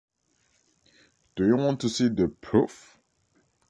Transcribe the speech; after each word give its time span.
Do 1.35 1.45
you 1.45 1.55
want 1.57 1.81
to 1.81 1.89
see 1.89 2.07
the 2.07 2.27
proof? 2.29 2.97